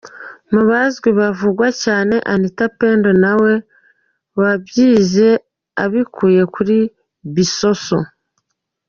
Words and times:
Mu 0.53 0.61
bazwi 0.69 1.09
havugwa 1.19 1.67
cyane 1.83 2.15
Anita 2.33 2.65
Pendo 2.79 3.09
na 3.23 3.33
we 3.41 3.53
wabyize 4.39 5.29
abikuye 5.83 6.41
kuri 6.55 6.77
Bissosso. 7.35 7.97